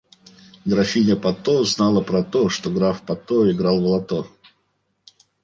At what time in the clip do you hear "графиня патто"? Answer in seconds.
0.65-1.63